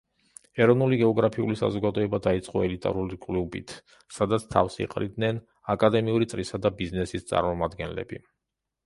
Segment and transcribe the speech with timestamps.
[0.63, 3.73] ეროვნული გეოგრაფიული საზოგადოება დაიწყო ელიტარული კლუბით,
[4.15, 5.43] სადაც თავს იყრიდნენ
[5.75, 8.21] აკადემიური წრისა და ბიზნესის წარმომადგენლები.